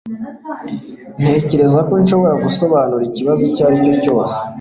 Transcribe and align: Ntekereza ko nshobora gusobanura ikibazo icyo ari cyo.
Ntekereza 1.19 1.79
ko 1.87 1.93
nshobora 2.01 2.33
gusobanura 2.43 3.03
ikibazo 3.09 3.41
icyo 3.49 3.61
ari 3.67 3.77
cyo. 4.03 4.13